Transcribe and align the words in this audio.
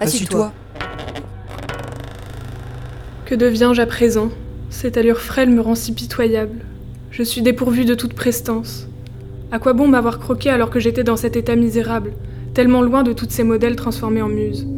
Assis-toi. 0.00 0.52
Que 3.26 3.34
deviens-je 3.34 3.82
à 3.82 3.86
présent? 3.86 4.30
Cette 4.70 4.96
allure 4.96 5.18
frêle 5.18 5.50
me 5.50 5.60
rend 5.60 5.74
si 5.74 5.92
pitoyable. 5.92 6.60
Je 7.10 7.24
suis 7.24 7.42
dépourvue 7.42 7.84
de 7.84 7.94
toute 7.94 8.14
prestance. 8.14 8.86
À 9.50 9.58
quoi 9.58 9.72
bon 9.72 9.88
m'avoir 9.88 10.20
croqué 10.20 10.50
alors 10.50 10.70
que 10.70 10.78
j'étais 10.78 11.02
dans 11.02 11.16
cet 11.16 11.34
état 11.36 11.56
misérable, 11.56 12.12
tellement 12.54 12.82
loin 12.82 13.02
de 13.02 13.12
toutes 13.12 13.32
ces 13.32 13.42
modèles 13.42 13.74
transformés 13.74 14.22
en 14.22 14.28
muses? 14.28 14.68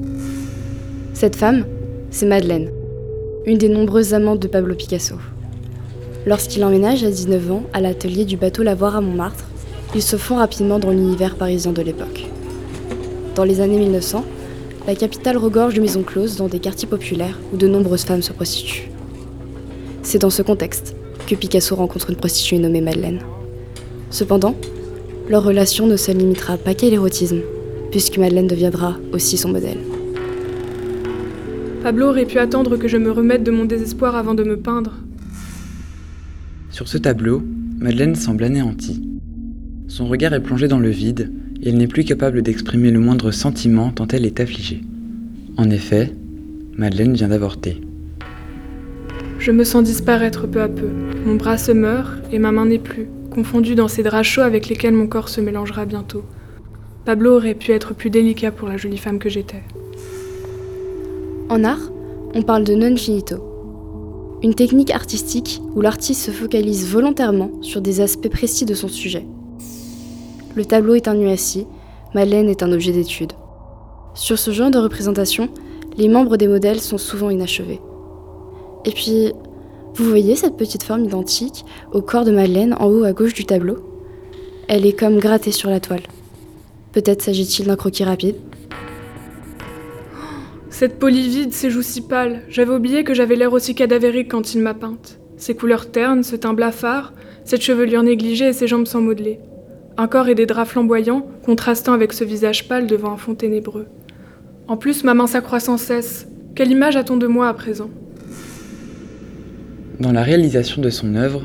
Cette 1.12 1.36
femme, 1.36 1.66
c'est 2.10 2.26
Madeleine, 2.26 2.70
une 3.44 3.58
des 3.58 3.68
nombreuses 3.68 4.14
amantes 4.14 4.40
de 4.40 4.48
Pablo 4.48 4.74
Picasso. 4.74 5.16
Lorsqu'il 6.26 6.64
emménage 6.64 7.04
à 7.04 7.10
19 7.10 7.52
ans 7.52 7.62
à 7.74 7.80
l'atelier 7.80 8.24
du 8.24 8.38
bateau 8.38 8.62
Lavoir 8.62 8.96
à 8.96 9.00
Montmartre, 9.02 9.44
ils 9.94 10.02
se 10.02 10.16
font 10.16 10.36
rapidement 10.36 10.78
dans 10.78 10.90
l'univers 10.90 11.36
parisien 11.36 11.72
de 11.72 11.82
l'époque. 11.82 12.26
Dans 13.34 13.44
les 13.44 13.60
années 13.60 13.78
1900, 13.78 14.24
la 14.86 14.94
capitale 14.94 15.36
regorge 15.36 15.74
de 15.74 15.80
maisons 15.80 16.02
closes 16.02 16.36
dans 16.36 16.48
des 16.48 16.58
quartiers 16.58 16.88
populaires 16.88 17.38
où 17.52 17.56
de 17.56 17.68
nombreuses 17.68 18.04
femmes 18.04 18.22
se 18.22 18.32
prostituent. 18.32 18.88
C'est 20.02 20.20
dans 20.20 20.30
ce 20.30 20.42
contexte 20.42 20.96
que 21.26 21.34
Picasso 21.34 21.76
rencontre 21.76 22.10
une 22.10 22.16
prostituée 22.16 22.58
nommée 22.58 22.80
Madeleine. 22.80 23.20
Cependant, 24.10 24.56
leur 25.28 25.44
relation 25.44 25.86
ne 25.86 25.96
se 25.96 26.10
limitera 26.10 26.56
pas 26.56 26.74
qu'à 26.74 26.88
l'érotisme, 26.88 27.40
puisque 27.90 28.18
Madeleine 28.18 28.48
deviendra 28.48 28.96
aussi 29.12 29.36
son 29.36 29.50
modèle. 29.50 29.78
Pablo 31.82 32.08
aurait 32.08 32.26
pu 32.26 32.38
attendre 32.38 32.76
que 32.76 32.88
je 32.88 32.96
me 32.96 33.10
remette 33.10 33.42
de 33.42 33.50
mon 33.50 33.64
désespoir 33.64 34.16
avant 34.16 34.34
de 34.34 34.44
me 34.44 34.56
peindre. 34.56 34.92
Sur 36.70 36.88
ce 36.88 36.98
tableau, 36.98 37.42
Madeleine 37.78 38.14
semble 38.14 38.44
anéantie. 38.44 39.02
Son 39.88 40.06
regard 40.06 40.34
est 40.34 40.42
plongé 40.42 40.68
dans 40.68 40.78
le 40.78 40.90
vide 40.90 41.32
elle 41.64 41.76
n'est 41.76 41.86
plus 41.86 42.04
capable 42.04 42.42
d'exprimer 42.42 42.90
le 42.90 43.00
moindre 43.00 43.30
sentiment 43.30 43.90
tant 43.90 44.06
elle 44.08 44.24
est 44.24 44.40
affligée. 44.40 44.80
En 45.56 45.68
effet, 45.70 46.12
Madeleine 46.76 47.14
vient 47.14 47.28
d'avorter. 47.28 47.80
Je 49.38 49.52
me 49.52 49.64
sens 49.64 49.84
disparaître 49.84 50.46
peu 50.46 50.62
à 50.62 50.68
peu. 50.68 50.88
Mon 51.26 51.36
bras 51.36 51.58
se 51.58 51.72
meurt 51.72 52.10
et 52.32 52.38
ma 52.38 52.52
main 52.52 52.66
n'est 52.66 52.78
plus, 52.78 53.08
confondue 53.30 53.74
dans 53.74 53.88
ces 53.88 54.02
draps 54.02 54.26
chauds 54.26 54.42
avec 54.42 54.68
lesquels 54.68 54.94
mon 54.94 55.06
corps 55.06 55.28
se 55.28 55.40
mélangera 55.40 55.84
bientôt. 55.84 56.24
Pablo 57.04 57.36
aurait 57.36 57.54
pu 57.54 57.72
être 57.72 57.94
plus 57.94 58.10
délicat 58.10 58.52
pour 58.52 58.68
la 58.68 58.76
jolie 58.76 58.98
femme 58.98 59.18
que 59.18 59.28
j'étais. 59.28 59.62
En 61.48 61.64
art, 61.64 61.90
on 62.34 62.42
parle 62.42 62.64
de 62.64 62.74
non 62.74 62.96
finito, 62.96 63.36
une 64.42 64.54
technique 64.54 64.90
artistique 64.90 65.60
où 65.74 65.80
l'artiste 65.80 66.22
se 66.22 66.30
focalise 66.30 66.88
volontairement 66.88 67.50
sur 67.60 67.80
des 67.80 68.00
aspects 68.00 68.30
précis 68.30 68.64
de 68.64 68.74
son 68.74 68.88
sujet. 68.88 69.26
Le 70.56 70.64
tableau 70.64 70.94
est 70.94 71.06
un 71.06 71.14
nu 71.14 71.28
assis, 71.28 71.68
Madeleine 72.12 72.48
est 72.48 72.64
un 72.64 72.72
objet 72.72 72.90
d'étude. 72.90 73.34
Sur 74.14 74.36
ce 74.36 74.50
genre 74.50 74.72
de 74.72 74.78
représentation, 74.78 75.48
les 75.96 76.08
membres 76.08 76.36
des 76.36 76.48
modèles 76.48 76.80
sont 76.80 76.98
souvent 76.98 77.30
inachevés. 77.30 77.80
Et 78.84 78.90
puis, 78.90 79.32
vous 79.94 80.04
voyez 80.04 80.34
cette 80.34 80.56
petite 80.56 80.82
forme 80.82 81.04
identique 81.04 81.64
au 81.92 82.02
corps 82.02 82.24
de 82.24 82.32
Madeleine 82.32 82.74
en 82.80 82.86
haut 82.86 83.04
à 83.04 83.12
gauche 83.12 83.34
du 83.34 83.44
tableau? 83.44 83.78
Elle 84.66 84.86
est 84.86 84.98
comme 84.98 85.20
grattée 85.20 85.52
sur 85.52 85.70
la 85.70 85.78
toile. 85.78 86.02
Peut-être 86.90 87.22
s'agit-il 87.22 87.66
d'un 87.66 87.76
croquis 87.76 88.02
rapide 88.02 88.36
Cette 90.68 90.98
peau 90.98 91.08
livide, 91.08 91.52
ces 91.52 91.70
joues 91.70 91.82
si 91.82 92.00
pâles, 92.00 92.42
j'avais 92.48 92.74
oublié 92.74 93.04
que 93.04 93.14
j'avais 93.14 93.36
l'air 93.36 93.52
aussi 93.52 93.76
cadavérique 93.76 94.30
quand 94.32 94.52
il 94.52 94.62
m'a 94.62 94.74
peinte. 94.74 95.20
Ses 95.36 95.54
couleurs 95.54 95.92
ternes, 95.92 96.24
ce 96.24 96.34
teint 96.34 96.54
blafard, 96.54 97.12
cette 97.44 97.62
chevelure 97.62 98.02
négligée 98.02 98.48
et 98.48 98.52
ses 98.52 98.66
jambes 98.66 98.86
sans 98.86 99.00
modeler 99.00 99.38
un 100.00 100.08
corps 100.08 100.30
et 100.30 100.34
des 100.34 100.46
draps 100.46 100.70
flamboyants, 100.70 101.26
contrastant 101.44 101.92
avec 101.92 102.14
ce 102.14 102.24
visage 102.24 102.66
pâle 102.66 102.86
devant 102.86 103.12
un 103.12 103.16
fond 103.18 103.34
ténébreux. 103.34 103.86
En 104.66 104.78
plus, 104.78 105.04
ma 105.04 105.12
main 105.12 105.26
s'accroît 105.26 105.60
sans 105.60 105.76
cesse. 105.76 106.26
Quelle 106.54 106.70
image 106.70 106.96
a-t-on 106.96 107.18
de 107.18 107.26
moi 107.26 107.48
à 107.48 107.52
présent? 107.52 107.90
Dans 109.98 110.12
la 110.12 110.22
réalisation 110.22 110.80
de 110.80 110.88
son 110.88 111.16
œuvre, 111.16 111.42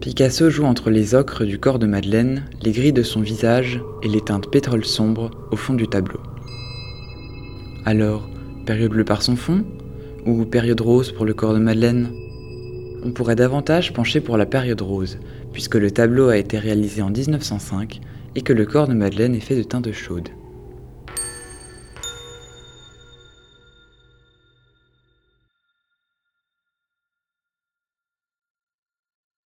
Picasso 0.00 0.48
joue 0.48 0.64
entre 0.64 0.88
les 0.88 1.14
ocres 1.14 1.44
du 1.44 1.58
corps 1.58 1.78
de 1.78 1.86
Madeleine, 1.86 2.46
les 2.62 2.72
gris 2.72 2.94
de 2.94 3.02
son 3.02 3.20
visage 3.20 3.82
et 4.02 4.08
les 4.08 4.22
teintes 4.22 4.50
pétrole 4.50 4.86
sombre 4.86 5.30
au 5.52 5.56
fond 5.56 5.74
du 5.74 5.86
tableau. 5.86 6.20
Alors, 7.84 8.30
période 8.64 8.92
bleue 8.92 9.04
par 9.04 9.20
son 9.20 9.36
fond 9.36 9.62
ou 10.24 10.46
période 10.46 10.80
rose 10.80 11.12
pour 11.12 11.26
le 11.26 11.34
corps 11.34 11.52
de 11.52 11.58
Madeleine? 11.58 12.08
On 13.02 13.12
pourrait 13.12 13.36
davantage 13.36 13.92
pencher 13.92 14.20
pour 14.20 14.36
la 14.36 14.46
période 14.46 14.82
rose, 14.82 15.18
puisque 15.52 15.76
le 15.76 15.90
tableau 15.90 16.28
a 16.28 16.36
été 16.36 16.58
réalisé 16.58 17.02
en 17.02 17.10
1905 17.10 18.00
et 18.34 18.42
que 18.42 18.52
le 18.52 18.66
corps 18.66 18.88
de 18.88 18.94
Madeleine 18.94 19.34
est 19.34 19.40
fait 19.40 19.56
de 19.56 19.62
teinte 19.62 19.90
chaude. 19.92 20.28